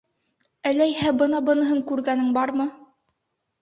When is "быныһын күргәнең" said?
1.51-2.37